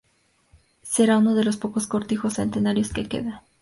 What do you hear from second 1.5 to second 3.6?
pocos cortijos centenarios que quedan